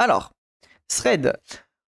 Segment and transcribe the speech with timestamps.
[0.00, 0.32] Alors,
[0.88, 1.36] thread.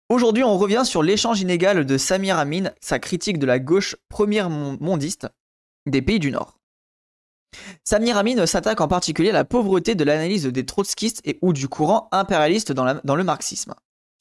[0.08, 4.48] Aujourd'hui, on revient sur l'échange inégal de Samir Amin, sa critique de la gauche première
[4.48, 5.28] mondiste
[5.84, 6.56] des pays du Nord.
[7.84, 11.68] Samir Amin s'attaque en particulier à la pauvreté de l'analyse des trotskistes et ou du
[11.68, 13.74] courant impérialiste dans, le marxisme.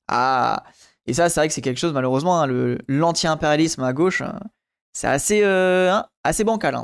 [0.09, 0.65] Ah,
[1.05, 4.41] et ça, c'est vrai que c'est quelque chose, malheureusement, hein, l'anti-impérialisme à gauche, hein,
[4.91, 6.75] c'est assez, euh, hein, assez bancal.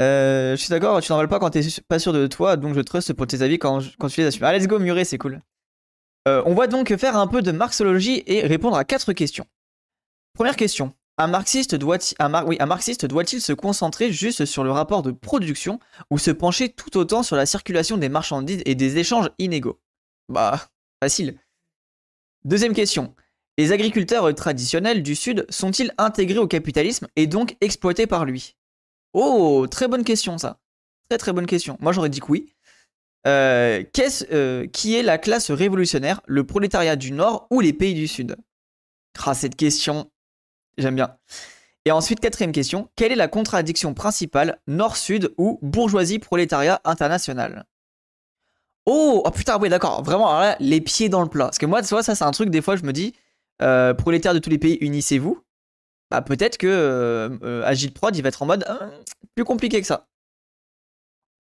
[0.00, 2.74] Euh, je suis d'accord, tu n'en pas quand tu n'es pas sûr de toi, donc
[2.74, 4.44] je trust pour tes avis quand, quand tu les assumes.
[4.44, 5.42] Ah, let's go, Muret, c'est cool.
[6.26, 9.46] Euh, on va donc faire un peu de marxologie et répondre à quatre questions.
[10.34, 10.94] Première question.
[11.18, 15.78] Un marxiste doit-il se concentrer juste sur le rapport de production
[16.10, 19.78] ou se pencher tout autant sur la circulation des marchandises et des échanges inégaux?
[20.30, 20.68] Bah,
[21.02, 21.38] facile.
[22.46, 23.14] Deuxième question.
[23.58, 28.56] Les agriculteurs traditionnels du Sud sont-ils intégrés au capitalisme et donc exploités par lui?
[29.12, 30.58] Oh, très bonne question ça.
[31.08, 31.76] Très très bonne question.
[31.80, 32.54] Moi j'aurais dit que oui.
[33.26, 33.82] Euh,
[34.32, 38.36] euh, qui est la classe révolutionnaire, le prolétariat du Nord ou les pays du Sud?
[39.26, 40.10] Ah, cette question,
[40.80, 41.16] J'aime bien.
[41.84, 47.64] Et ensuite, quatrième question, quelle est la contradiction principale, nord-sud ou bourgeoisie-prolétariat international?
[48.86, 51.46] Oh, oh, putain, oui, d'accord, vraiment, les pieds dans le plat.
[51.46, 53.14] Parce que moi, tu vois, ça, c'est un truc, des fois, je me dis,
[53.62, 55.42] euh, prolétaires de tous les pays, unissez-vous.
[56.10, 58.90] Bah, peut-être que euh, euh Agile Prod, il va être en mode hein,
[59.34, 60.08] plus compliqué que ça.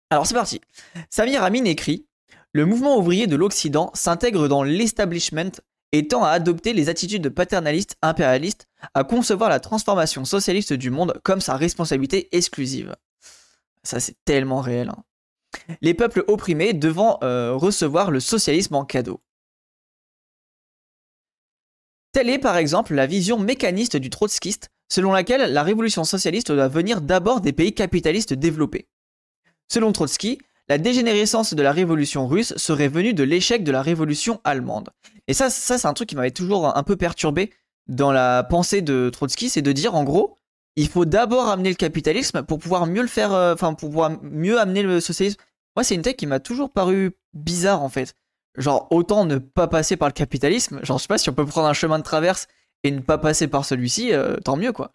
[0.09, 0.61] Alors, c'est parti.
[1.09, 2.05] Samir Amin écrit
[2.53, 5.52] Le mouvement ouvrier de l'Occident s'intègre dans l'establishment
[5.92, 11.20] et tend à adopter les attitudes paternalistes impérialistes, à concevoir la transformation socialiste du monde
[11.23, 12.95] comme sa responsabilité exclusive.
[13.83, 14.89] Ça c'est tellement réel.
[14.89, 15.03] Hein.
[15.81, 19.22] Les peuples opprimés devant euh, recevoir le socialisme en cadeau.
[22.14, 26.67] Telle est par exemple la vision mécaniste du trotskiste, selon laquelle la révolution socialiste doit
[26.67, 28.88] venir d'abord des pays capitalistes développés.
[29.67, 30.38] Selon Trotsky,
[30.70, 34.92] la dégénérescence de la révolution russe serait venue de l'échec de la révolution allemande.
[35.28, 37.52] Et ça, ça c'est un truc qui m'avait toujours un peu perturbé
[37.88, 40.38] dans la pensée de Trotsky, c'est de dire en gros,
[40.75, 44.11] il faut d'abord amener le capitalisme pour pouvoir mieux le faire, euh, enfin pour pouvoir
[44.21, 45.39] mieux amener le socialisme.
[45.76, 48.14] Moi, c'est une tech qui m'a toujours paru bizarre en fait.
[48.58, 50.83] Genre autant ne pas passer par le capitalisme.
[50.83, 52.47] Genre je sais pas si on peut prendre un chemin de traverse
[52.83, 54.93] et ne pas passer par celui-ci, euh, tant mieux quoi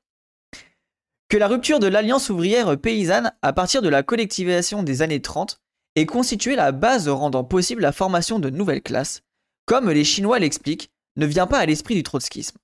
[1.29, 5.61] que la rupture de l'alliance ouvrière paysanne à partir de la collectivisation des années 30
[5.95, 9.23] est constituée la base rendant possible la formation de nouvelles classes,
[9.67, 12.57] comme les Chinois l'expliquent, ne vient pas à l'esprit du trotskisme.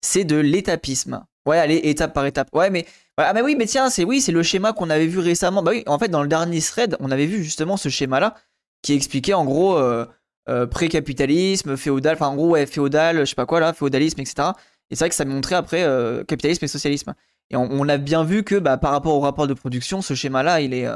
[0.00, 1.24] C'est de l'étapisme.
[1.46, 2.48] Ouais, allez, étape par étape.
[2.52, 2.86] Ouais, mais,
[3.16, 5.62] ah, mais oui, mais tiens, c'est oui, c'est le schéma qu'on avait vu récemment.
[5.62, 8.34] Bah oui, en fait, dans le dernier thread, on avait vu justement ce schéma-là
[8.82, 10.06] qui expliquait en gros euh,
[10.48, 14.50] euh, pré-capitalisme, féodal, enfin en gros, ouais, féodal, je sais pas quoi là, féodalisme, etc.
[14.90, 17.14] Et c'est vrai que ça montrait après euh, capitalisme et socialisme.
[17.50, 20.60] Et on, a bien vu que bah, par rapport au rapport de production, ce schéma-là,
[20.60, 20.86] il, est,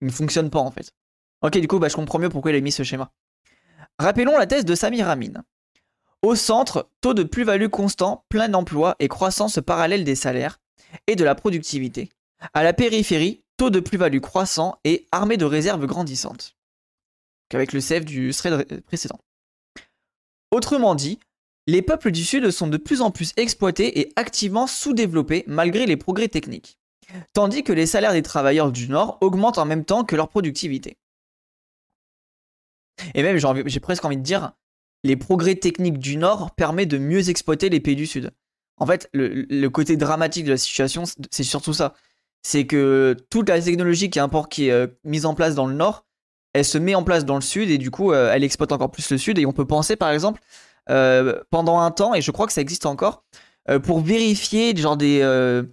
[0.00, 0.90] il ne fonctionne pas en fait.
[1.42, 3.12] Ok, du coup, bah, je comprends mieux pourquoi il a mis ce schéma.
[4.00, 5.44] Rappelons la thèse de Samir Amin.
[6.22, 10.58] Au centre, taux de plus-value constant, plein d'emploi et croissance parallèle des salaires
[11.06, 12.10] et de la productivité.
[12.52, 16.55] À la périphérie, taux de plus-value croissant et armée de réserves grandissantes.
[17.52, 19.18] Avec le CF du thread précédent.
[20.50, 21.18] Autrement dit,
[21.66, 25.96] les peuples du Sud sont de plus en plus exploités et activement sous-développés malgré les
[25.96, 26.78] progrès techniques,
[27.32, 30.96] tandis que les salaires des travailleurs du Nord augmentent en même temps que leur productivité.
[33.14, 34.52] Et même, j'ai presque envie de dire,
[35.04, 38.32] les progrès techniques du Nord permettent de mieux exploiter les pays du Sud.
[38.78, 41.94] En fait, le, côté dramatique de la situation, c'est surtout ça.
[42.42, 45.74] C'est que toute la technologie qui est, qui est euh, mise en place dans le
[45.74, 46.05] Nord,
[46.56, 48.90] elle se met en place dans le Sud et du coup, euh, elle exploite encore
[48.90, 49.38] plus le Sud.
[49.38, 50.40] Et on peut penser, par exemple,
[50.88, 53.24] euh, pendant un temps, et je crois que ça existe encore,
[53.68, 55.64] euh, pour vérifier genre des, euh,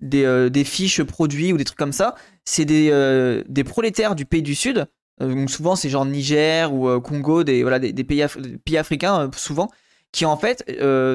[0.00, 2.14] des, fiches produits ou des trucs comme ça.
[2.44, 4.86] C'est des, des prolétaires du pays du Sud.
[5.20, 8.24] donc souvent c'est genre Niger ou Congo, des, voilà, des, pays,
[8.64, 9.70] pays, africains souvent,
[10.12, 10.64] qui en fait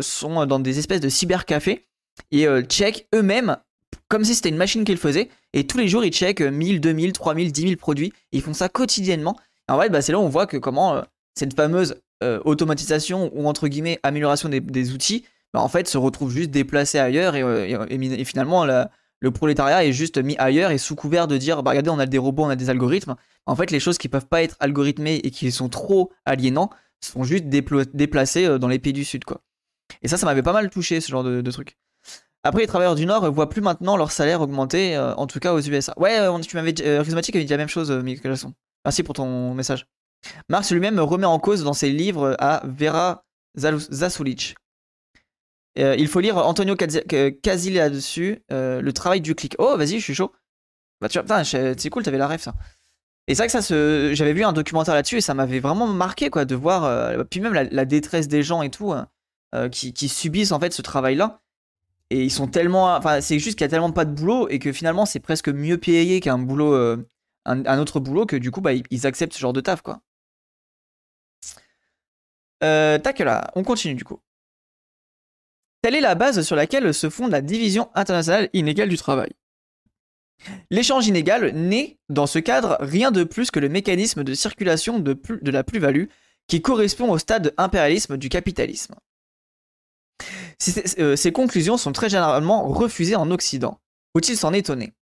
[0.02, 1.88] sont dans des espèces de cybercafés
[2.32, 3.58] et check eux-mêmes
[4.08, 5.30] comme si c'était une machine qu'ils faisaient.
[5.54, 8.14] Et tous les jours, ils checkent 1000, 2000, 3000, 10 000 produits.
[8.32, 9.38] Ils font ça quotidiennement.
[9.70, 11.04] Et en fait, bah, c'est là où on voit que comment
[11.36, 16.32] cette fameuse euh, automatisation ou entre guillemets amélioration des, outils, bah, en fait se retrouve
[16.32, 21.28] juste déplacé ailleurs et, euh, finalement le prolétariat est juste mis ailleurs et sous couvert
[21.28, 23.16] de dire bah regardez on a des robots, on a des algorithmes.
[23.46, 26.70] En fait les choses qui peuvent pas être algorithmées et qui sont trop aliénants
[27.02, 29.42] sont juste déplacées euh, dans les pays du sud quoi.
[30.02, 31.78] Et ça ça m'avait pas mal touché ce genre de, truc.
[32.46, 35.60] Après les travailleurs du Nord voient plus maintenant leur salaire augmenter, en tout cas aux
[35.60, 35.94] USA.
[35.98, 38.36] Ouais, tu m'avais euh, avait dit la même chose, Michael
[38.86, 39.88] Merci pour ton message.
[40.48, 43.26] Marx lui-même remet en cause dans ses livres à Vera
[43.58, 44.56] Zasulich.
[45.78, 49.56] Euh, il faut lire Antonio Casilli là-dessus, euh, le travail du clic.
[49.60, 50.32] Oh, vas-y, je suis chaud.
[51.02, 52.54] Bah, tu vois, c'est cool, t'avais la ref ça.
[53.28, 56.30] Et c'est vrai que ça j'avais vu un documentaire là-dessus et ça m'avait vraiment marqué
[56.30, 59.08] quoi de voir, euh, puis même la, détresse des gens et tout, hein,
[59.56, 61.42] euh, qui, subissent en fait ce travail-là.
[62.12, 64.60] Et ils sont tellement, enfin c'est juste qu'il y a tellement pas de boulot et
[64.60, 66.98] que finalement c'est presque mieux payé qu'un boulot, euh,
[67.46, 70.02] un, autre boulot que du coup bah ils, acceptent ce genre de taf quoi.
[72.60, 74.20] tac là, on continue du coup.
[75.82, 79.32] Telle est la base sur laquelle se fonde la division internationale inégale du travail.
[80.70, 85.18] L'échange inégal n'est, dans ce cadre, rien de plus que le mécanisme de circulation de,
[85.44, 86.06] la plus-value
[86.48, 88.96] qui correspond au stade impérialisme du capitalisme.
[91.00, 93.80] Euh, ces, conclusions sont très généralement refusées en Occident.
[94.14, 94.94] Faut-il s'en étonner?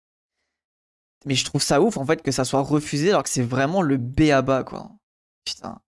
[1.25, 3.81] Mais je trouve ça ouf en fait que ça soit refusé alors que c'est vraiment
[3.81, 4.92] le B à bas quoi.
[5.45, 5.80] Putain.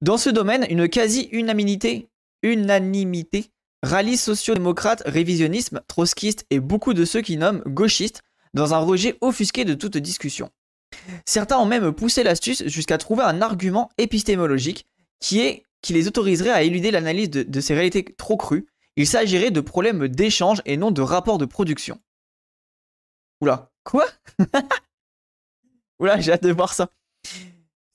[0.00, 2.08] Dans ce domaine, une quasi-unanimité
[2.42, 3.50] unanimité
[3.82, 8.22] rallie sociaux-démocrates, révisionnisme, trotskistes et beaucoup de ceux qui nomment gauchistes
[8.54, 10.50] dans un rejet offusqué de toute discussion.
[11.26, 14.86] Certains ont même poussé l'astuce jusqu'à trouver un argument épistémologique
[15.20, 18.66] qui, est, qui les autoriserait à éluder l'analyse de, ces réalités trop crues.
[18.96, 22.00] Il s'agirait de problèmes d'échange et non de rapports de production.
[23.40, 24.06] Oula, quoi?
[26.00, 26.88] Oula, j'ai hâte de voir ça.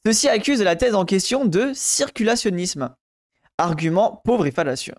[0.06, 2.96] Ceci accuse la thèse en question de circulationnisme.
[3.58, 4.96] Argument pauvre et fallacieux.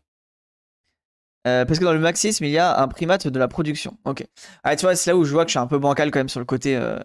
[1.47, 3.99] Euh, parce que dans le marxisme, il y a un primate de la production.
[4.05, 4.25] Ok.
[4.63, 6.21] Ah, tu vois, c'est là où je vois que je suis un peu bancal quand
[6.21, 6.99] même sur le côté euh,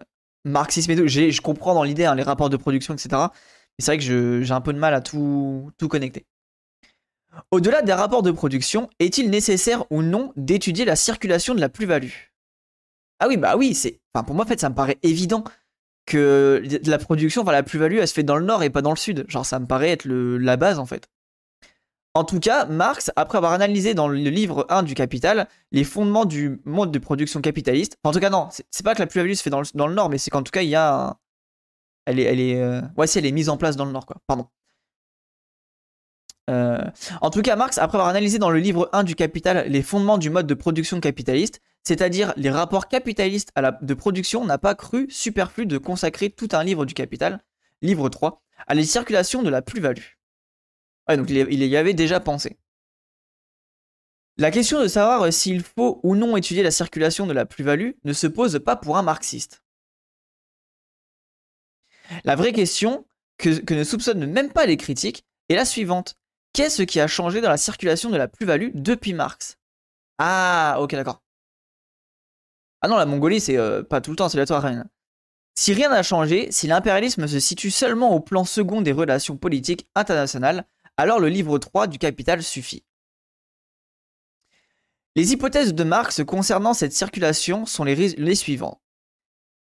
[0.44, 1.06] marxisme et tout.
[1.06, 3.26] Je comprends dans l'idée hein, les rapports de production, etc.
[3.80, 6.26] Mais c'est vrai que j'ai un peu de mal à tout, connecter.
[7.50, 12.12] Au-delà des rapports de production, est-il nécessaire ou non d'étudier la circulation de la plus-value?
[13.20, 13.98] Ah oui, bah oui, c'est.
[14.12, 15.44] Enfin, pour moi, en fait, ça me paraît évident
[16.04, 18.90] que la production, enfin, la plus-value, elle se fait dans le nord et pas dans
[18.90, 19.24] le sud.
[19.28, 21.08] Genre, ça me paraît être le, la base, en fait.
[22.12, 26.26] En tout cas, Marx, après avoir analysé dans le livre 1 du Capital les fondements
[26.26, 29.42] du mode de production capitaliste, en tout cas non, c'est pas que la plus-value se
[29.42, 31.16] fait dans le, Nord, mais c'est qu'en tout cas il y a,
[32.10, 34.18] elle est, elle est, euh, ouais, elle est mise en place dans le Nord, quoi.
[34.26, 34.46] Pardon.
[36.48, 36.84] Euh,
[37.20, 40.18] en tout cas, Marx, après avoir analysé dans le livre 1 du Capital les fondements
[40.18, 43.52] du mode de production capitaliste, c'est-à-dire les rapports capitalistes
[43.82, 47.40] de production, n'a pas cru superflu de consacrer tout un livre du Capital,
[47.82, 50.20] livre 3, à la circulation de la plus-value
[51.16, 52.58] donc il y avait déjà pensé.
[54.36, 58.12] La question de savoir s'il faut ou non étudier la circulation de la plus-value ne
[58.12, 59.62] se pose pas pour un marxiste.
[62.24, 63.06] La vraie question,
[63.38, 66.16] que, ne soupçonnent même pas les critiques, est la suivante.
[66.52, 69.56] Qu'est-ce qui a changé dans la circulation de la plus-value depuis Marx?
[70.18, 71.22] Ah, ok, d'accord.
[72.82, 74.86] Ah non, la Mongolie, c'est euh, pas tout le temps, c'est la toi rien.
[75.54, 79.88] Si rien n'a changé, si l'impérialisme se situe seulement au plan second des relations politiques
[79.94, 80.66] internationales,
[80.96, 82.84] alors le livre 3 du Capital suffit.
[85.16, 88.80] Les hypothèses de Marx concernant cette circulation sont les, suivantes.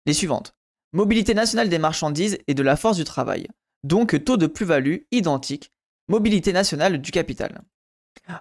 [0.05, 0.55] Les suivantes.
[0.93, 3.47] Mobilité nationale des marchandises et de la force du travail,
[3.85, 5.73] donc taux de plus-value identique,
[6.09, 7.61] mobilité nationale du capital.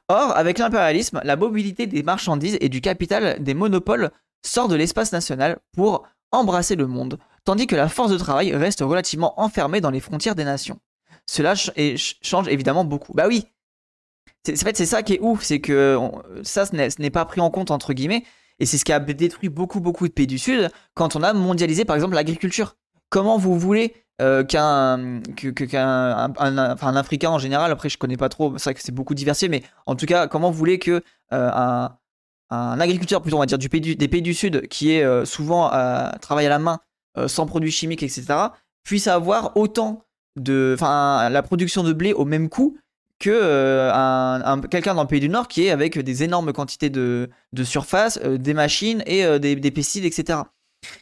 [0.08, 4.12] Or, avec l'impérialisme, la mobilité des marchandises et du capital des monopoles
[4.46, 8.82] sort de l'espace national pour embrasser le monde, tandis que la force de travail reste
[8.82, 10.80] relativement enfermée dans les frontières des nations
[11.28, 13.14] cela change évidemment beaucoup.
[13.14, 13.46] Bah oui,
[14.50, 16.00] en fait c'est ça qui est ouf, c'est que
[16.44, 18.24] ça ce n'est pas pris en compte entre guillemets,
[18.60, 21.34] et c'est ce qui a détruit beaucoup beaucoup de pays du Sud quand on a
[21.34, 22.76] mondialisé par exemple l'agriculture.
[23.10, 28.58] Comment vous voulez euh, qu'un qu'un un, Africain en général, après je connais pas trop,
[28.58, 31.88] c'est vrai que c'est beaucoup diversifié, mais en tout cas comment vous voulez que euh,
[32.50, 35.24] un, agriculteur plutôt on va dire du pays des pays du Sud qui est euh,
[35.24, 35.70] souvent
[36.20, 36.80] travaille à la main,
[37.28, 38.26] sans produits chimiques etc,
[38.84, 40.04] puisse avoir autant
[40.38, 42.78] de, enfin, la production de blé au même coût
[43.20, 46.90] que euh, un, quelqu'un dans le pays du Nord qui est avec des énormes quantités
[46.90, 50.40] de, de surface, euh, des machines et euh, des, des, pesticides, etc.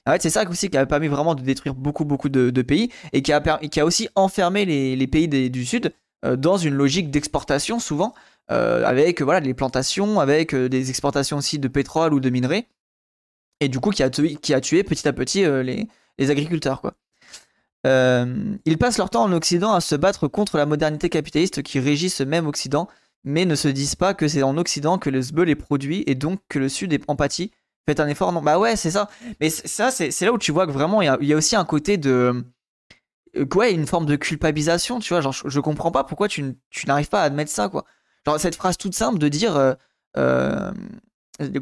[0.05, 2.61] En fait, c'est ça aussi qui a permis vraiment de détruire beaucoup, beaucoup de, de
[2.61, 5.93] pays et qui a, qui a aussi enfermé les, les pays du Sud
[6.37, 8.15] dans une logique d'exportation souvent,
[8.47, 12.67] avec voilà, les plantations, avec des exportations aussi de pétrole ou de minerais,
[13.59, 16.81] et du coup qui a, tué, qui a tué petit à petit les, les agriculteurs.
[16.81, 16.95] quoi.
[17.85, 21.79] Euh, ils passent leur temps en Occident à se battre contre la modernité capitaliste qui
[21.79, 22.87] régit ce même Occident,
[23.23, 26.15] mais ne se disent pas que c'est en Occident que le SBEL est produit et
[26.15, 27.51] donc que le Sud est empathie.
[27.87, 29.09] Faites un effort, non Bah ouais, c'est ça.
[29.39, 31.97] Mais ça, c'est là où tu vois que vraiment, il y, a aussi un côté
[31.97, 32.43] de.
[33.35, 35.21] Euh, ouais, une forme de culpabilisation, tu vois.
[35.21, 36.55] Genre, je, comprends pas pourquoi tu,
[36.87, 37.85] n'arrives pas à admettre ça, quoi.
[38.25, 39.75] Genre, cette phrase toute simple de dire.
[40.17, 40.71] Euh,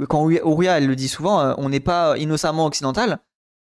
[0.07, 3.19] quand Ouria, elle le dit souvent, on n'est pas innocemment occidental.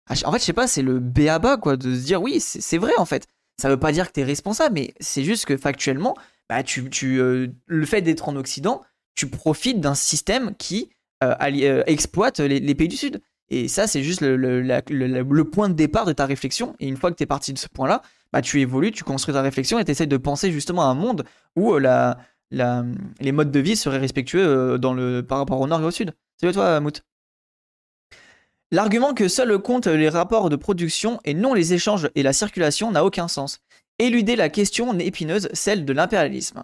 [0.08, 2.78] Ah, en fait, je sais pas, c'est le béaba, quoi, de se dire oui, c'est
[2.78, 3.26] vrai, en fait.
[3.60, 6.16] Ça veut pas dire que tu es responsable, mais c'est juste que factuellement,
[6.48, 8.82] bah, tu, tu euh, le fait d'être en Occident,
[9.14, 10.90] tu profites d'un système qui
[11.22, 13.20] euh, euh, exploite les, pays du Sud.
[13.48, 16.74] Et ça, c'est juste le, point de départ de ta réflexion.
[16.80, 19.34] Et une fois que tu es parti de ce point-là, bah, tu évolues, tu construis
[19.34, 22.14] ta réflexion et tu de penser justement à un monde où euh,
[22.50, 26.12] les modes de vie seraient respectueux dans le, par rapport au nord et au sud.
[26.40, 27.02] Salut toi, Mout?
[28.72, 32.90] L'argument que seul compte les rapports de production et non les échanges et la circulation
[32.90, 33.60] n'a aucun sens.
[33.98, 36.62] Éluder la question épineuse, celle de l'impérialisme.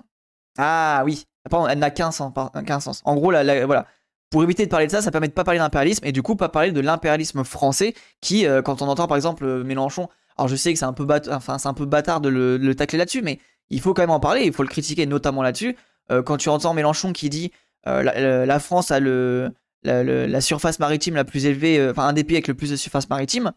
[0.56, 1.26] Ah oui,
[1.68, 3.02] elle n'a qu'un sens.
[3.04, 3.86] En gros, voilà.
[4.30, 6.34] Pour éviter de parler de ça, ça permet de pas parler d'impérialisme et du coup
[6.34, 10.48] pas parler de l'impérialisme français qui, euh, quand on entend par exemple euh, Mélenchon, alors
[10.48, 13.38] je sais que c'est un peu enfin un peu bâtard de le, tacler là-dessus, mais
[13.70, 15.76] il faut quand même en parler, il faut le critiquer notamment là-dessus.
[16.10, 17.52] Euh, quand tu entends Mélenchon qui dit
[17.84, 19.50] la, France a le,
[19.84, 23.08] la, surface maritime la plus élevée, enfin un des pays avec le plus de surface
[23.08, 23.52] maritime,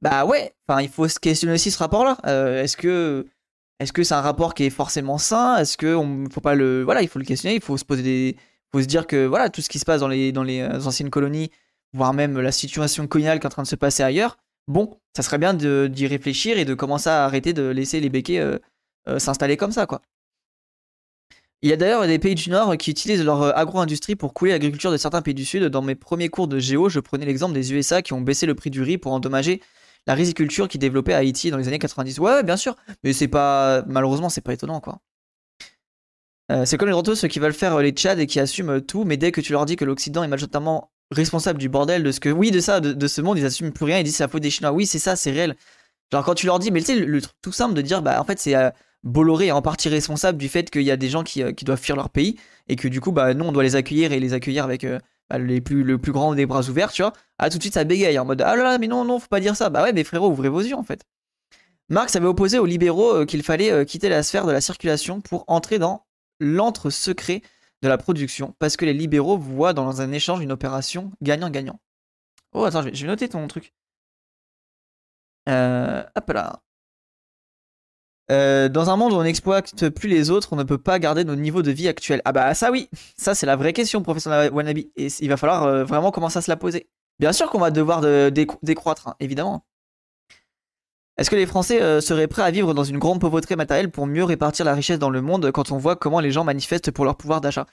[0.00, 2.18] bah ouais, enfin il faut se questionner aussi ce rapport-là.
[2.62, 3.26] Est-ce que
[3.80, 5.56] est-ce que c'est un rapport qui est forcément sain?
[5.56, 8.02] Est-ce que on faut pas le voilà, il faut le questionner, il faut se poser
[8.02, 8.36] des
[8.72, 10.80] faut se dire que voilà, tout ce qui se passe dans les dans les euh,
[10.86, 11.50] anciennes colonies,
[11.92, 14.36] voire même la situation coloniale qui est en train de se passer ailleurs,
[14.68, 18.40] bon, ça serait bien d'y réfléchir et de commencer à arrêter de laisser les béquets
[18.40, 18.58] euh,
[19.08, 20.02] euh, s'installer comme ça quoi.
[21.64, 24.92] Il y a d'ailleurs des pays du Nord qui utilisent leur agro-industrie pour couler l'agriculture
[24.92, 25.64] de certains pays du Sud.
[25.64, 28.54] Dans mes premiers cours de géo, je prenais l'exemple des USA qui ont baissé le
[28.54, 29.62] prix du riz pour endommager
[30.06, 32.18] la riziculture qui développait à Haïti dans les années 90.
[32.18, 35.00] Ouais, bien sûr, mais c'est pas malheureusement c'est pas étonnant quoi.
[36.52, 38.72] Euh, c'est comme les renteux ceux qui veulent faire euh, les Tchad et qui assument
[38.72, 42.02] euh, tout, mais dès que tu leur dis que l'Occident est majoritairement responsable du bordel
[42.02, 44.16] de ce que oui de ça de, ce monde ils assument plus rien ils disent
[44.16, 45.56] c'est la faute des Chinois oui c'est ça c'est réel
[46.12, 48.20] genre quand tu leur dis mais tu sais le, truc tout simple de dire bah
[48.20, 48.54] en fait c'est
[49.04, 51.96] Bolloré est en partie responsable du fait qu'il y a des gens qui, doivent fuir
[51.96, 52.36] leur pays
[52.68, 54.84] et que du coup bah nous on doit les accueillir et les accueillir avec
[55.30, 57.12] bah, les plus, le plus grand des bras ouverts, tu vois.
[57.38, 59.28] Ah, tout de suite, ça bégaye en mode Ah là là, mais non, non, faut
[59.28, 59.70] pas dire ça.
[59.70, 61.04] Bah ouais, mais frérot, ouvrez vos yeux en fait.
[61.88, 65.20] Marx avait opposé aux libéraux euh, qu'il fallait euh, quitter la sphère de la circulation
[65.20, 66.06] pour entrer dans
[66.40, 67.42] l'antre secret
[67.82, 71.78] de la production, parce que les libéraux voient dans un échange une opération gagnant-gagnant.
[72.52, 73.74] Oh, attends, je vais, noter ton truc.
[75.48, 76.63] Euh, hop là.
[78.30, 81.24] Euh, dans un monde où on n'exploite plus les autres, on ne peut pas garder
[81.24, 82.22] nos niveaux de vie actuels.
[82.24, 84.78] Ah bah ça oui, ça c'est la vraie question, professeur Wannabe.
[84.96, 86.88] Et il va falloir euh, vraiment commencer à se la poser.
[87.18, 88.00] Bien sûr qu'on va devoir
[88.62, 89.64] décroître, hein, évidemment.
[91.16, 94.06] Est-ce que les Français euh, seraient prêts à vivre dans une grande pauvreté matérielle pour
[94.06, 97.04] mieux répartir la richesse dans le monde quand on voit comment les gens manifestent pour
[97.04, 97.66] leur pouvoir d'achat?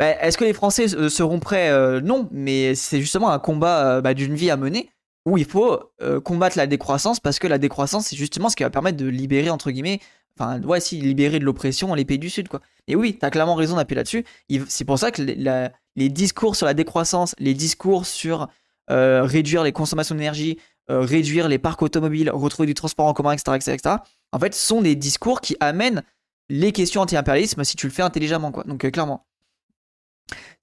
[0.00, 1.70] Bah, Est-ce que les Français seront prêts?
[2.00, 4.90] Non, mais c'est justement un combat bah, d'une vie à mener
[5.26, 8.62] où il faut euh, combattre la décroissance parce que la décroissance c'est justement ce qui
[8.62, 10.00] va permettre de libérer entre guillemets
[10.36, 12.60] enfin ouais si libérer de l'oppression les pays du sud quoi.
[12.88, 14.24] Et oui t'as clairement raison d'appuyer là-dessus.
[14.68, 18.48] C'est pour ça que les discours sur la décroissance les discours sur
[18.90, 20.58] euh, réduire les consommations d'énergie
[20.90, 23.96] euh, réduire les parcs automobiles retrouver du transport en commun etc etc,
[24.32, 26.02] en fait sont des discours qui amènent
[26.48, 28.64] les questions anti-impérialisme si tu le fais intelligemment quoi.
[28.64, 29.26] Donc clairement.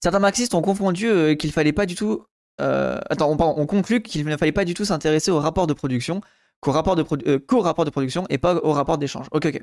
[0.02, 2.24] Certains marxistes ont confondu qu'il fallait pas du tout
[2.60, 6.20] euh, attends, on, conclut qu'il ne fallait pas du tout s'intéresser au rapport de production
[6.60, 9.26] qu'au rapport, de euh, rapport de production et pas au rapport d'échange.
[9.32, 9.62] Ok, ok.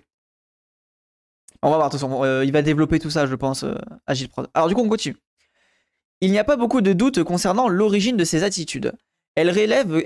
[1.62, 3.66] On va voir, de toute façon, euh, il va développer tout ça, je pense,
[4.06, 4.48] Agile Prod.
[4.54, 5.18] Alors, du coup, on continue.
[6.22, 8.94] Il n'y a pas beaucoup de doutes concernant l'origine de ces attitudes.
[9.36, 10.02] Elle relève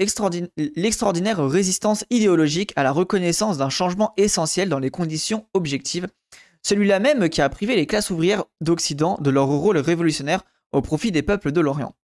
[0.76, 6.10] l'extraordinaire résistance idéologique à la reconnaissance d'un changement essentiel dans les conditions objectives,
[6.64, 10.44] celui-là même qui a privé les classes ouvrières d'Occident de leur rôle révolutionnaire
[10.74, 11.96] au profit des peuples de l'Orient.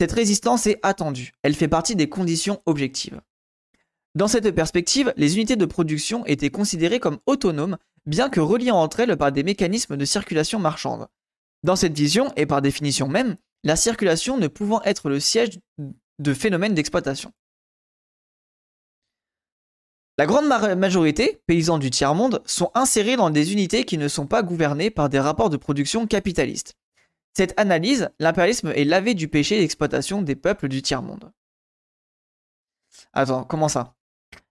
[0.00, 3.20] Cette résistance est attendue, elle fait partie des conditions objectives.
[4.14, 9.00] Dans cette perspective, les unités de production étaient considérées comme autonomes, bien que reliées entre
[9.00, 11.08] elles par des mécanismes de circulation marchande.
[11.62, 15.60] Dans cette vision, et par définition même, la circulation ne pouvant être le siège
[16.18, 17.32] de phénomènes d'exploitation.
[20.16, 24.42] La grande majorité, paysans du tiers-monde, sont insérés dans des unités qui ne sont pas
[24.42, 26.74] gouvernées par des rapports de production capitalistes.
[27.34, 31.32] Cette analyse, l'impérialisme est lavé du péché d'exploitation des peuples du tiers-monde.
[33.12, 33.94] Attends, comment ça?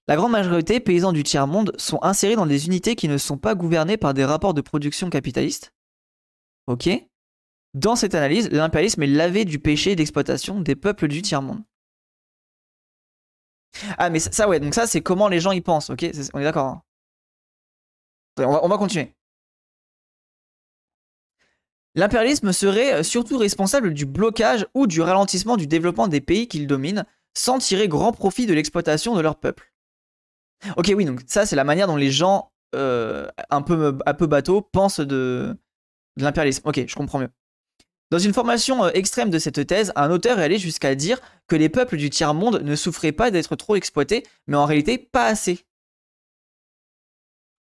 [0.08, 3.56] La grande majorité paysans du tiers-monde sont insérés dans des unités qui ne sont pas
[3.56, 5.74] gouvernées par des rapports de production capitalistes?
[6.68, 6.90] Ok
[7.74, 11.62] Dans cette analyse, l'impérialisme est lavé du péché d'exploitation des peuples du tiers-monde.
[13.98, 16.06] Ah, mais ça, ouais, donc ça, c'est comment les gens y pensent, ok?
[16.34, 16.68] On est d'accord.
[16.68, 16.82] Hein?
[18.40, 19.17] On va continuer.
[21.98, 26.68] L'impérialisme serait euh, surtout responsable du blocage ou du ralentissement du développement des pays qu'il
[26.68, 29.74] domine, sans tirer grand profit de l'exploitation de leur peuple.
[30.78, 34.28] Ok, oui, donc ça c'est la manière dont les gens euh, un, peu, un peu
[34.28, 35.58] bateau pensent de,
[36.18, 36.62] l'impérialisme.
[36.66, 37.30] Ok, je comprends mieux.
[38.12, 41.56] Dans une formation euh, extrême de cette thèse, un auteur est allé jusqu'à dire que
[41.56, 45.66] les peuples du tiers-monde ne souffraient pas d'être trop exploités, mais en réalité pas assez.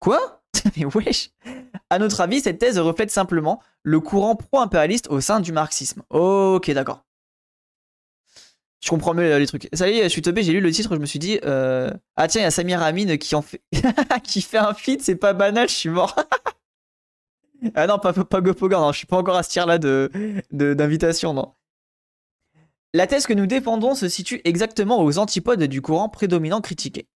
[0.00, 0.43] Quoi?
[0.76, 1.30] Mais wesh
[1.90, 6.02] À notre avis, cette thèse reflète simplement le courant pro-impérialiste au sein du marxisme.
[6.10, 7.04] Ok, d'accord.
[8.80, 9.68] Je comprends mieux les trucs.
[9.72, 11.90] Ça y est, je suis tombé, j'ai lu le titre, je me suis dit, euh,
[12.16, 13.62] ah tiens, il y a Samir Amin qui en fait,
[14.24, 16.14] qui fait un feat, c'est pas banal, je suis mort.
[17.74, 20.10] ah non, pas, pas GoPogar, non, je suis pas encore à ce tir là de
[20.50, 21.54] d'invitation, non.
[22.92, 27.08] La thèse que nous défendons se situe exactement aux antipodes du courant prédominant critiqué.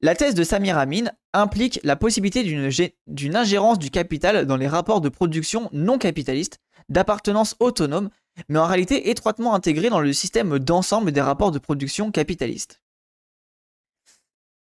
[0.00, 5.00] La thèse de Samir Amin implique la possibilité d'une ingérence du capital dans les rapports
[5.00, 6.58] de production non capitalistes,
[6.88, 8.10] d'appartenance autonome,
[8.48, 12.80] mais en réalité étroitement intégrés dans le système d'ensemble des rapports de production capitalistes.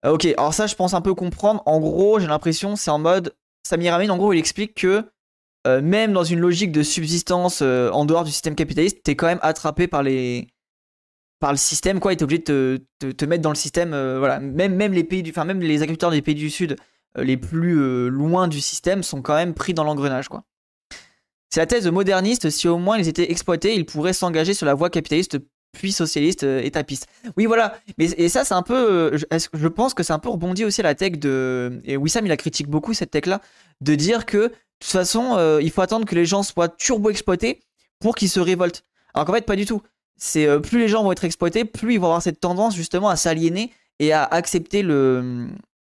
[0.06, 1.64] Ok, alors ça je pense un peu comprendre.
[1.66, 5.10] En gros, j'ai l'impression c'est en mode Samir Amin, en gros, il explique que
[5.66, 9.26] euh, même dans une logique de subsistance euh, en dehors du système capitaliste, t'es quand
[9.26, 10.48] même attrapé par les
[11.40, 13.94] par le système quoi, et t'es obligé de te, mettre dans le système.
[13.94, 16.76] Euh, voilà, même même les pays du, enfin même les agriculteurs des pays du sud
[17.18, 20.44] les plus loin du système sont quand même pris dans l'engrenage quoi.
[21.50, 22.50] C'est la thèse moderniste.
[22.50, 25.38] Si au moins ils étaient exploités, ils pourraient s'engager sur la voie capitaliste
[25.72, 27.08] puis socialiste étapiste.
[27.38, 27.78] Oui, voilà.
[27.98, 29.16] Mais et ça, c'est un peu.
[29.16, 31.82] Je, je, pense que c'est un peu rebondi aussi à la tech de.
[31.84, 33.42] Et Wissam, il a critique beaucoup cette tech-là,
[33.82, 37.10] de dire que de toute façon, euh, il faut attendre que les gens soient turbo
[37.10, 37.62] exploités
[38.00, 38.84] pour qu'ils se révoltent.
[39.14, 39.82] Alors qu'en fait, pas du tout.
[40.18, 43.10] C'est euh, plus les gens vont être exploités, plus ils vont avoir cette tendance justement
[43.10, 45.48] à s'aliéner et à accepter le,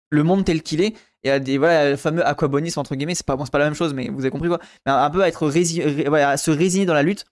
[0.10, 3.26] le monde tel qu'il est et à des voilà le fameux aquabonisme entre guillemets c'est
[3.26, 5.48] pas pas la même chose mais vous avez compris quoi mais un, peu à être
[5.48, 7.26] à se résigner dans la lutte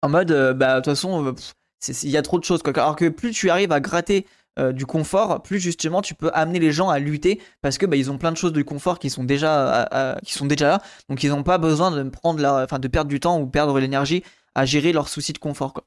[0.00, 1.34] en mode euh, bah de toute façon
[2.02, 4.70] il y a trop de choses quoi alors que plus tu arrives à gratter euh,
[4.70, 8.12] du confort, plus justement tu peux amener les gens à lutter parce que bah, ils
[8.12, 11.30] ont plein de choses de confort qui sont déjà, qui sont déjà là, donc ils
[11.30, 14.22] n'ont pas besoin de prendre la, enfin de perdre du temps ou perdre l'énergie
[14.54, 15.72] à gérer leurs soucis de confort.
[15.72, 15.84] Quoi.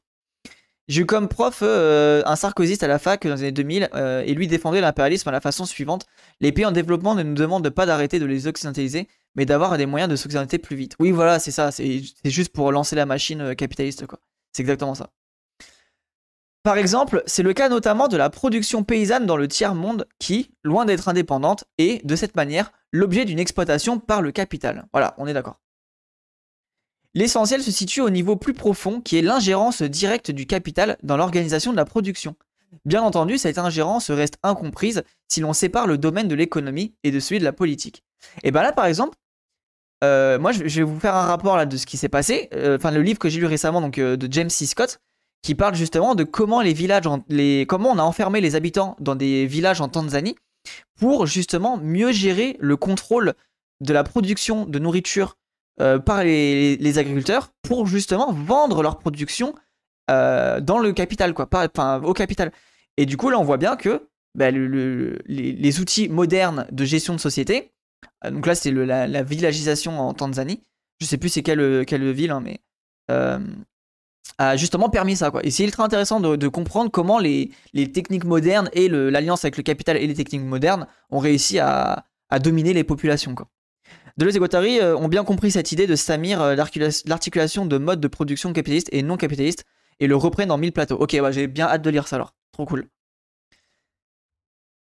[0.88, 4.24] J'ai eu comme prof euh, un sarkozyste à la fac dans les années 2000 euh,
[4.26, 6.06] et lui défendait l'impérialisme à la façon suivante
[6.40, 9.86] les pays en développement ne nous demandent pas d'arrêter de les occidentaliser, mais d'avoir des
[9.86, 10.96] moyens de s'occidentaliser plus vite.
[11.00, 14.20] Oui, voilà, c'est ça, c'est juste pour lancer la machine capitaliste, quoi.
[14.54, 15.10] C'est exactement ça.
[16.64, 20.86] Par exemple, c'est le cas notamment de la production paysanne dans le tiers-monde qui, loin
[20.86, 24.86] d'être indépendante, est, de cette manière, l'objet d'une exploitation par le capital.
[24.92, 25.60] Voilà, on est d'accord.
[27.18, 31.72] L'essentiel se situe au niveau plus profond qui est l'ingérence directe du capital dans l'organisation
[31.72, 32.36] de la production.
[32.86, 37.20] Bien entendu, cette ingérence reste incomprise si l'on sépare le domaine de l'économie et de
[37.20, 38.04] celui de la politique.
[38.44, 39.18] Et bien là, par exemple,
[40.04, 42.50] euh, moi je vais vous faire un rapport là de ce qui s'est passé.
[42.54, 44.68] Euh, enfin, le livre que j'ai lu récemment donc, euh, de James C.
[44.68, 45.00] Scott,
[45.42, 49.16] qui parle justement de comment les villages, les, comment on a enfermé les habitants dans
[49.16, 50.36] des villages en Tanzanie
[51.00, 53.34] pour justement mieux gérer le contrôle
[53.82, 55.36] de la production de nourriture
[55.80, 59.54] euh, par les, agriculteurs pour justement vendre leur production
[60.10, 62.52] euh, dans le capital, quoi, enfin au capital.
[62.98, 67.20] Et du coup, là, on voit bien que bah, les, outils modernes de gestion de
[67.20, 67.72] société,
[68.26, 70.64] euh, donc là, c'est la, villagisation en Tanzanie.
[71.00, 72.60] Je sais plus c'est quelle, quelle ville, hein, mais
[74.38, 75.32] a justement permis ça.
[75.32, 75.46] Quoi.
[75.46, 77.52] Et c'est ultra intéressant de, comprendre comment les,
[77.94, 82.06] techniques modernes et l'alliance avec le capital et les techniques modernes ont réussi à,
[82.42, 83.36] dominer les populations.
[83.36, 83.48] Quoi.
[84.18, 88.02] Deleuze et Guattari euh, ont bien compris cette idée de Samir, euh, l'articulation de modes
[88.02, 89.64] de production capitaliste et non capitaliste,
[90.00, 90.96] et le reprennent en mille plateaux.
[90.96, 92.34] Ok, j'ai bien hâte de lire ça alors.
[92.52, 92.88] Trop cool.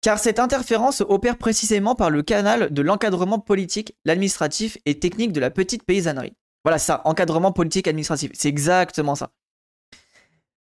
[0.01, 5.41] Car cette interférence opère précisément par le canal de l'encadrement politique, l'administratif et technique de
[5.41, 6.35] la petite paysannerie.
[6.65, 8.31] Voilà ça, encadrement politique administratif.
[8.35, 9.33] C'est exactement ça.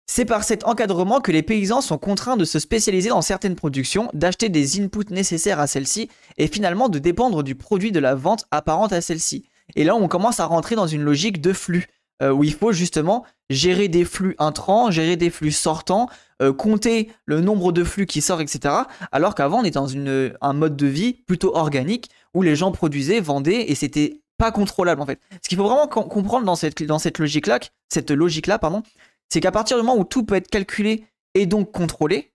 [0.08, 4.10] C'est par cet encadrement que les paysans sont contraints de se spécialiser dans certaines productions,
[4.14, 8.46] d'acheter des inputs nécessaires à celles-ci et finalement de dépendre du produit de la vente
[8.52, 9.46] apparente à celle-ci.
[9.76, 11.88] Et là, on commence à rentrer dans une logique de flux.
[12.22, 16.08] Euh, où il faut justement gérer des flux intrants, gérer des flux sortants,
[16.42, 18.74] euh, compter le nombre de flux qui sortent, etc.
[19.12, 19.94] Alors qu'avant, on était dans
[20.42, 25.02] un mode de vie plutôt organique où les gens produisaient, vendaient et c'était pas contrôlable
[25.02, 25.20] en fait.
[25.42, 28.82] Ce qu'il faut vraiment comprendre dans cette, dans cette logique-là, cette logique-là, pardon,
[29.30, 32.32] c'est qu'à partir du moment où tout peut être calculé et donc contrôlé,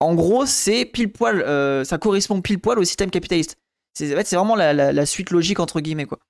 [0.00, 3.56] en gros, c'est pile poil, euh, ça correspond pile poil au système capitaliste.
[3.94, 6.20] C'est vraiment la, suite logique entre guillemets quoi.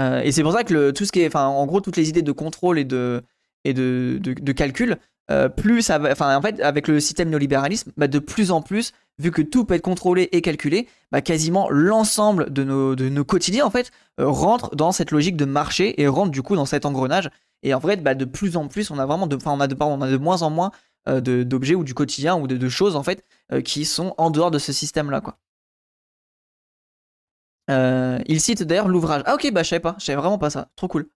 [0.00, 2.22] Euh, et c'est pour ça que tout ce qui est, en gros, toutes les idées
[2.22, 3.22] de contrôle et de
[3.64, 4.98] et de, de, calcul,
[5.30, 9.30] euh, plus, enfin, en fait, avec le système néolibéralisme, bah, de plus en plus, vu
[9.30, 13.64] que tout peut être contrôlé et calculé, bah, quasiment l'ensemble de nos, de nos quotidiens
[13.64, 16.86] en fait euh, rentre dans cette logique de marché et rentre du coup dans cet
[16.86, 17.30] engrenage.
[17.62, 19.76] Et en fait, bah, de plus en plus, on a vraiment de, on a de,
[19.80, 20.72] on a de moins en moins
[21.08, 23.24] euh, d'objets ou du quotidien ou de, choses en fait
[23.64, 25.38] qui sont en dehors de ce système-là, quoi.
[28.26, 29.22] il cite d'ailleurs l'ouvrage.
[29.26, 30.68] Ah ok, bah je savais pas, je savais vraiment pas ça.
[30.76, 31.08] Trop cool.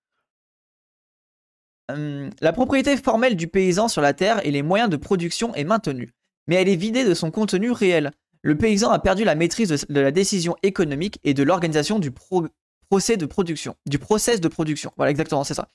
[1.88, 5.64] Hum, la propriété formelle du paysan sur la terre et les moyens de production est
[5.64, 6.12] maintenue
[6.46, 8.12] mais elle est vidée de son contenu réel.
[8.42, 13.16] Le paysan a perdu la maîtrise de, la décision économique et de l'organisation du procès
[13.16, 14.92] de production, du process de production.
[14.96, 15.68] Voilà, exactement, c'est ça.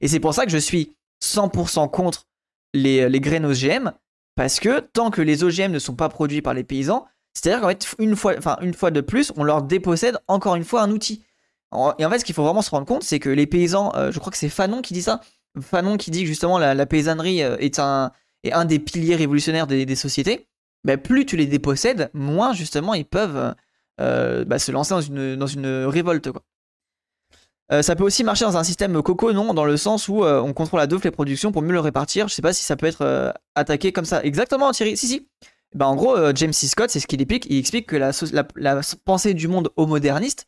[0.00, 2.26] Et c'est pour ça que je suis 100% contre
[2.74, 3.92] les, les graines OGM
[4.34, 7.68] parce que tant que les OGM ne sont pas produits par les paysans, c'est-à-dire qu'en
[7.68, 10.90] fait, une fois, enfin, une fois de plus, on leur dépossède encore une fois un
[10.90, 11.22] outil.
[11.98, 14.10] Et en fait, ce qu'il faut vraiment se rendre compte, c'est que les paysans, euh,
[14.10, 15.20] je crois que c'est Fanon qui dit ça,
[15.60, 18.12] Fanon qui dit que justement la, paysannerie euh, est un,
[18.44, 20.48] est un des piliers révolutionnaires des, sociétés,
[20.84, 23.54] bah, plus tu les dépossèdes, moins justement ils peuvent
[24.00, 26.30] euh, bah, se lancer dans une, dans une révolte.
[26.30, 26.42] Quoi.
[27.82, 30.80] ça peut aussi marcher dans un système coco, non Dans le sens où on contrôle
[30.80, 32.28] à deux les productions pour mieux le répartir.
[32.28, 34.22] Je sais pas si ça peut être attaqué comme ça.
[34.22, 34.96] Exactement, Thierry.
[34.96, 35.28] Si, si.
[35.74, 36.66] Bah, en gros, James C.
[36.66, 37.46] Scott, c'est ce qu'il explique.
[37.50, 38.12] Il explique que la,
[38.56, 40.46] la, pensée du monde au moderniste,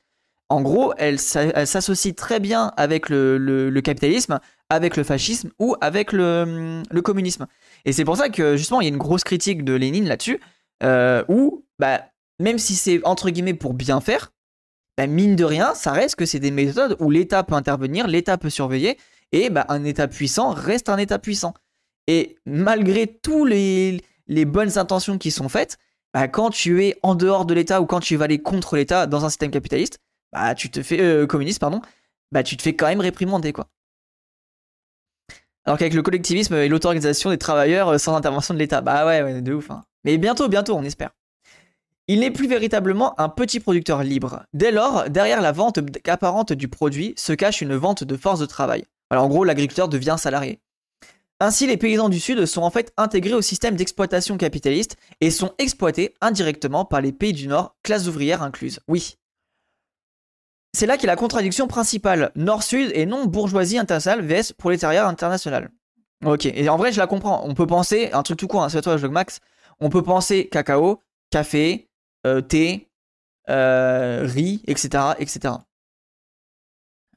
[0.50, 6.82] en gros, elle, s'associe très bien avec le, capitalisme, avec le fascisme ou avec le,
[7.02, 7.46] communisme.
[7.84, 10.40] Et c'est pour ça que justement, il y a une grosse critique de Lénine là-dessus,
[10.82, 12.02] euh, où bah,
[12.38, 14.32] même si c'est entre guillemets pour bien faire,
[14.96, 18.38] bah, mine de rien, ça reste que c'est des méthodes où l'État peut intervenir, l'État
[18.38, 18.96] peut surveiller,
[19.32, 21.54] et bah, un État puissant reste un État puissant.
[22.06, 25.78] Et malgré tous les, les bonnes intentions qui sont faites,
[26.14, 29.06] bah, quand tu es en dehors de l'État ou quand tu vas aller contre l'État
[29.06, 29.98] dans un système capitaliste,
[30.32, 31.80] bah tu te fais euh, communiste pardon,
[32.32, 33.68] bah tu te fais quand même réprimander quoi.
[35.64, 39.22] Alors qu'avec le collectivisme et l'autorisation des travailleurs euh, sans intervention de l'État, bah ouais,
[39.22, 39.70] ouais, de ouf.
[39.70, 39.84] Hein.
[40.04, 41.10] Mais bientôt, bientôt, on espère.
[42.08, 44.42] Il n'est plus véritablement un petit producteur libre.
[44.52, 48.46] Dès lors, derrière la vente apparente du produit se cache une vente de force de
[48.46, 48.84] travail.
[49.10, 50.60] Alors en gros, l'agriculteur devient salarié.
[51.38, 55.52] Ainsi, les paysans du Sud sont en fait intégrés au système d'exploitation capitaliste et sont
[55.58, 58.80] exploités indirectement par les pays du Nord, classe ouvrière incluse.
[58.88, 59.16] Oui,
[60.72, 62.30] c'est là qu'est la contradiction principale.
[62.36, 65.70] Nord-Sud et non bourgeoisie internationale vs prolétariat international.
[66.24, 67.42] Ok, et en vrai, je la comprends.
[67.46, 69.06] On peut penser, un truc tout court, hein, c'est toi, je.
[69.80, 71.88] On peut penser cacao, café,
[72.26, 72.90] euh, thé,
[73.48, 75.54] euh, riz, etc., etc.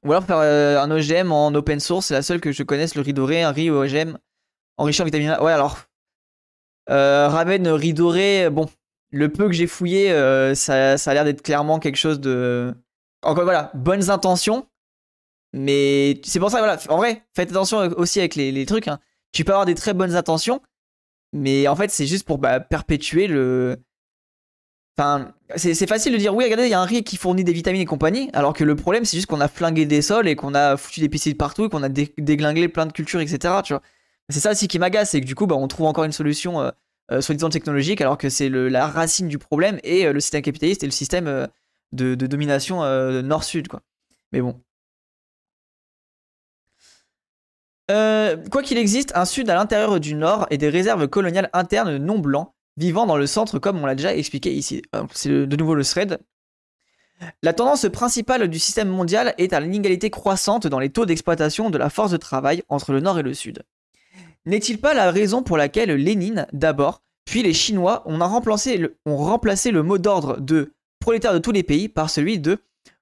[0.06, 2.96] Ou alors faire euh, un OGM en open source, c'est la seule que je connaisse,
[2.96, 4.18] le riz doré, un riz OGM
[4.78, 5.44] enrichi en vitamine A.
[5.44, 5.80] Ouais, alors.
[6.88, 8.70] ramen, riz doré, bon,
[9.12, 10.10] le peu que j'ai fouillé,
[10.56, 12.74] ça, ça a l'air d'être clairement quelque chose de
[13.24, 14.68] encore voilà, bonnes intentions.
[15.54, 18.88] Mais c'est pour ça, voilà, en vrai, faites attention aussi avec les, trucs.
[18.88, 19.00] Hein.
[19.32, 20.62] Tu peux avoir des très bonnes intentions,
[21.32, 23.78] mais en fait, c'est juste pour bah, perpétuer le.
[24.98, 27.54] Enfin, c'est facile de dire oui, regardez, il y a un riz qui fournit des
[27.54, 30.36] vitamines et compagnie, alors que le problème, c'est juste qu'on a flingué des sols et
[30.36, 33.56] qu'on a foutu des pesticides partout et qu'on a déglingué plein de cultures, etc.
[34.30, 36.62] C'est ça aussi qui m'agace, c'est que du coup, bah, on trouve encore une solution
[36.62, 36.72] euh,
[37.12, 40.84] euh soi-disant technologique, alors que c'est la racine du problème et euh, le système capitaliste
[40.84, 41.48] et le système
[41.94, 43.82] euh, de, domination euh, nord-sud, quoi.
[44.32, 44.60] Mais bon.
[47.92, 51.98] Euh, quoi qu'il existe, un sud à l'intérieur du nord et des réserves coloniales internes
[51.98, 54.82] non blancs vivant dans le centre comme on l'a déjà expliqué ici.
[55.12, 56.18] C'est de nouveau le thread.
[57.42, 61.78] La tendance principale du système mondial est à l'inégalité croissante dans les taux d'exploitation de
[61.78, 63.64] la force de travail entre le nord et le sud.
[64.46, 69.84] N'est-il pas la raison pour laquelle Lénine, d'abord, puis les Chinois remplacé ont remplacé le
[69.84, 72.60] mot d'ordre de prolétaires de tous les pays par celui de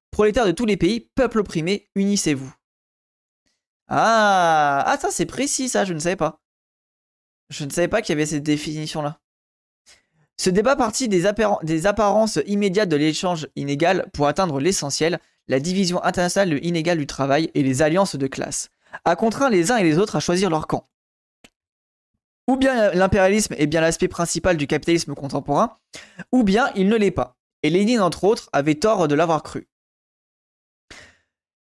[0.10, 2.52] prolétaires de tous les pays, peuple opprimé, unissez-vous.
[3.88, 6.42] Ah, ah ça c'est précis ça, je ne savais pas.
[7.52, 9.20] Je ne savais pas qu'il y avait cette définition-là.
[10.38, 16.04] Ce débat partit des, des apparences immédiates de l'échange inégal pour atteindre l'essentiel, la division
[16.04, 18.70] internationale inégale du travail et les alliances de classe,
[19.06, 20.88] a contraint les uns et les autres à choisir leur camp.
[22.48, 25.78] Ou bien l'impérialisme est bien l'aspect principal du capitalisme contemporain,
[26.32, 29.68] ou bien il ne l'est pas et Lénine, entre autres, avait tort de l'avoir cru.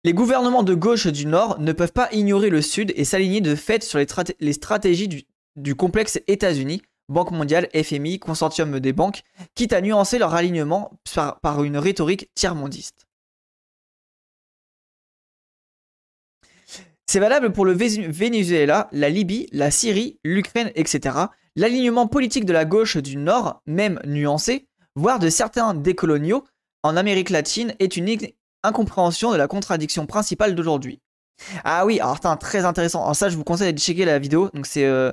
[0.04, 3.56] Les gouvernements de gauche du Nord ne peuvent pas ignorer le Sud et s'aligner de
[3.56, 5.26] fait sur les, stratégies
[5.56, 9.22] du, complexe États-Unis, Banque mondiale, FMI, consortium des banques,
[9.54, 10.98] quitte à nuancer leur alignement
[11.42, 13.06] par, une rhétorique tiers-mondiste.
[17.06, 21.16] C'est valable pour le Venezuela, la Libye, la Syrie, l'Ukraine, etc.
[21.56, 26.44] L'alignement politique de la gauche du Nord, même nuancé, voire de certains décoloniaux
[26.84, 28.18] en Amérique latine est une
[28.64, 31.00] incompréhension de la contradiction principale d'aujourd'hui.
[31.64, 33.02] Ah oui, alors très intéressant.
[33.02, 34.50] Alors ça, je vous conseille de checker la vidéo.
[34.54, 35.12] Donc c'est euh,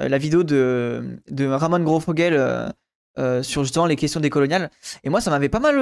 [0.00, 2.34] euh, la vidéo de, de Ramon Grofogel
[3.18, 4.70] euh, sur justement les questions décoloniales.
[5.04, 5.80] Et moi, ça m'avait pas mal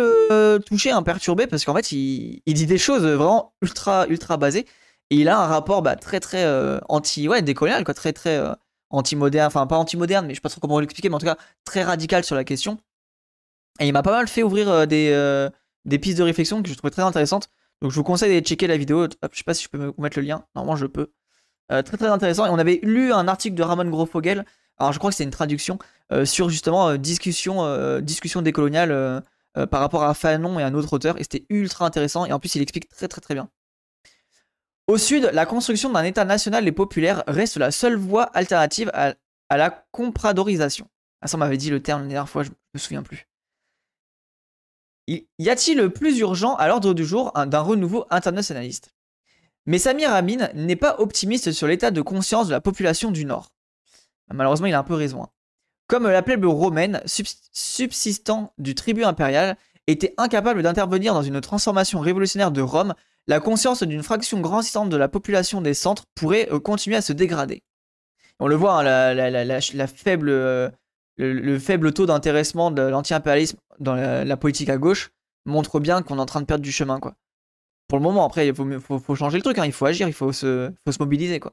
[0.64, 4.66] touché, hein, perturbé, parce qu'en fait, il, dit des choses vraiment ultra, ultra basées.
[5.10, 6.44] Et il a un rapport bah, très, très
[6.88, 8.40] anti, ouais, décolonial, quoi, très, très
[8.90, 9.46] anti-moderne.
[9.46, 11.82] Enfin, pas anti-moderne, mais je sais pas trop comment l'expliquer, mais en tout cas, très
[11.82, 12.78] radical sur la question.
[13.78, 15.48] Et il m'a pas mal fait ouvrir euh, des, euh,
[15.84, 17.48] des pistes de réflexion que je trouvais très intéressantes.
[17.80, 19.06] Donc je vous conseille d'aller checker la vidéo.
[19.06, 20.44] je sais pas si je peux me mettre le lien.
[20.54, 21.12] Normalement, je peux.
[21.70, 22.46] Euh, très très intéressant.
[22.46, 24.44] Et on avait lu un article de Ramon Grofogel.
[24.78, 25.78] Alors je crois que c'est une traduction
[26.24, 29.22] sur justement discussion, discussion décoloniale
[29.68, 31.18] par rapport à Fanon et un autre auteur.
[31.18, 32.24] Et c'était ultra intéressant.
[32.26, 33.50] Et en plus, il explique très très très bien.
[34.88, 39.14] Au sud, la construction d'un État national et populaire reste la seule voie alternative à,
[39.50, 40.88] la compradorisation.
[41.20, 43.27] Ah, ça, on m'avait dit le terme la dernière fois, je me souviens plus.
[45.08, 48.90] Y a-t-il plus urgent à l'ordre du jour d'un renouveau internationaliste?
[49.64, 53.50] Mais Samir Amin n'est pas optimiste sur l'état de conscience de la population du Nord.
[54.32, 55.22] Malheureusement, il a un peu raison.
[55.22, 55.28] Hein.
[55.86, 62.50] Comme la plèbe romaine, subsistant du tribut impérial, était incapable d'intervenir dans une transformation révolutionnaire
[62.50, 62.94] de Rome,
[63.26, 67.14] la conscience d'une fraction grandissante de la population des centres pourrait euh, continuer à se
[67.14, 67.62] dégrader.
[68.38, 70.30] On le voit, hein, la, faible,
[71.18, 75.10] le, faible taux d'intéressement de l'anti-impérialisme dans la, politique à gauche
[75.46, 77.00] montre bien qu'on est en train de perdre du chemin.
[77.00, 77.14] Quoi.
[77.88, 80.32] Pour le moment, après, il faut, changer le truc, hein, il faut agir, il faut
[80.32, 81.40] se, mobiliser.
[81.40, 81.52] Quoi.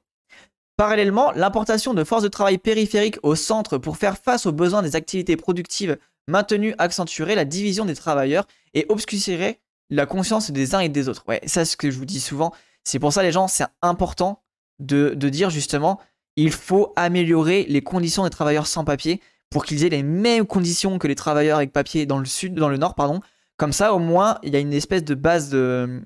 [0.77, 4.95] Parallèlement, l'importation de forces de travail périphériques au centre pour faire face aux besoins des
[4.95, 5.97] activités productives
[6.27, 11.23] maintenues accentuerait la division des travailleurs et obscurerait la conscience des uns et des autres.
[11.27, 12.51] Ouais, ça c'est ce que je vous dis souvent.
[12.83, 14.41] C'est pour ça les gens, c'est important
[14.79, 15.99] de, dire justement,
[16.35, 19.21] il faut améliorer les conditions des travailleurs sans papier
[19.55, 22.67] pour qu'ils aient les mêmes conditions que les travailleurs avec papier dans le sud, dans
[22.67, 23.21] le nord, pardon.
[23.55, 26.03] Comme ça, au moins, il y a une espèce de base de,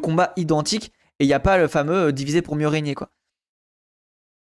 [0.00, 3.10] combat identique et il n'y a pas le fameux euh, diviser pour mieux régner, quoi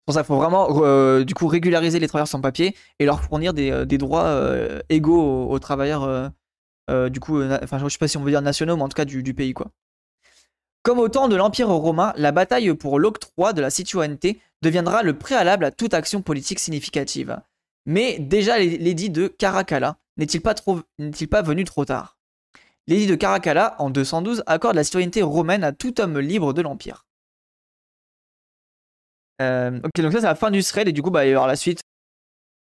[0.08, 3.22] pour ça qu'il faut vraiment euh, du coup régulariser les travailleurs sans papier et leur
[3.22, 4.41] fournir des, euh, droits
[4.89, 6.32] égaux aux, travailleurs
[7.12, 9.06] du coup enfin je sais pas si on veut dire nationaux mais en tout cas
[9.06, 9.67] du, pays quoi.
[10.82, 15.15] Comme au temps de l'Empire romain, la bataille pour l'octroi de la citoyenneté deviendra le
[15.15, 17.39] préalable à toute action politique significative.
[17.88, 22.17] Mais déjà l'édit de Caracalla n'est-il pas, venu trop tard?
[22.86, 27.06] L'édit de Caracalla, en 212, accorde la citoyenneté romaine à tout homme libre de l'Empire.
[29.41, 31.32] Euh, ok, donc ça c'est la fin du thread et du coup bah il y
[31.32, 31.82] avoir la suite.